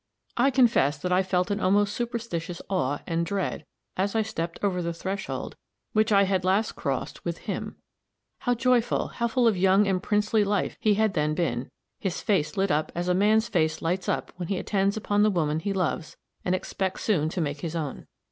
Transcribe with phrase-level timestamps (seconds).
[0.35, 4.81] I confess that I felt an almost superstitious awe and dread, as I stepped over
[4.81, 5.55] the threshold
[5.93, 7.75] which I had last crossed with him.
[8.39, 11.69] How joyful, how full of young and princely life, he had then been,
[11.99, 15.29] his face lit up, as a man's face lights up when he attends upon the
[15.29, 18.07] woman he loves and expects soon to make his own!